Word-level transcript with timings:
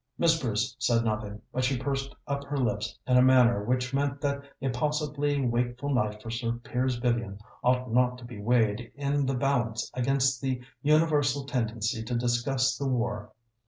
Miss 0.17 0.41
Bruce 0.41 0.75
said 0.79 1.05
nothing, 1.05 1.43
but 1.53 1.63
she 1.63 1.77
pursed 1.77 2.15
up 2.25 2.43
her 2.45 2.57
lips 2.57 2.97
in 3.05 3.17
a 3.17 3.21
manner 3.21 3.63
which 3.63 3.93
meant 3.93 4.19
that 4.21 4.41
a 4.59 4.69
possibly 4.69 5.39
wakeful 5.45 5.93
night 5.93 6.23
for 6.23 6.31
Sir 6.31 6.53
Piers 6.53 6.95
Vivian 6.95 7.37
ought 7.63 7.93
not 7.93 8.17
to 8.17 8.25
be 8.25 8.39
weighed 8.41 8.91
in 8.95 9.27
the 9.27 9.35
balance 9.35 9.91
against 9.93 10.41
the 10.41 10.59
universal 10.81 11.45
tendency 11.45 12.01
to 12.01 12.15
discuss 12.17 12.75
the 12.79 12.87
war. 12.87 13.31